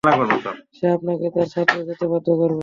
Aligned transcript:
সে 0.73 0.85
আপনাকে 0.95 1.27
তার 1.35 1.49
সাথে 1.55 1.77
যেতে 1.87 2.05
বাধ্য 2.07 2.27
করবে। 2.35 2.59